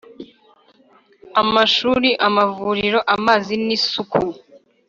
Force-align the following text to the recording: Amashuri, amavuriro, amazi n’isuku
Amashuri, 1.41 2.09
amavuriro, 2.27 2.99
amazi 3.15 3.53
n’isuku 3.65 4.19